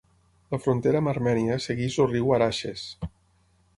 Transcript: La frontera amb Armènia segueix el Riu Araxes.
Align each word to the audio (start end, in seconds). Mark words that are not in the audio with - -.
La 0.53 0.59
frontera 0.61 1.01
amb 1.03 1.11
Armènia 1.11 1.57
segueix 1.67 1.99
el 2.05 2.09
Riu 2.15 2.33
Araxes. 2.39 2.87